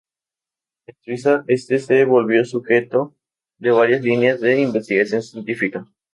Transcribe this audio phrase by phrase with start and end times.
[0.87, 3.15] En Suiza, este se volvió sujeto
[3.59, 5.85] de varias líneas de investigación científica.